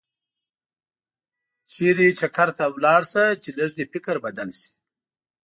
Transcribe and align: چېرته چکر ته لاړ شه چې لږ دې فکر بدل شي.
چېرته 1.71 2.05
چکر 2.19 2.49
ته 2.57 2.65
لاړ 2.83 3.01
شه 3.11 3.23
چې 3.43 3.49
لږ 3.57 3.69
دې 3.77 3.85
فکر 3.93 4.15
بدل 4.25 4.49
شي. 4.59 4.69